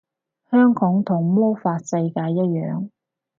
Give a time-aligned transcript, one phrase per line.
[0.49, 2.89] 香港同魔法世界一樣